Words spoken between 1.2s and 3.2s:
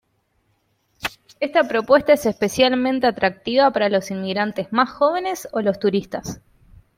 Esta propuesta es especialmente